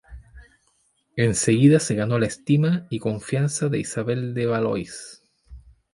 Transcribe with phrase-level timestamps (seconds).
[1.15, 5.21] Enseguida se ganó la estima y confianza de Isabel de Valois.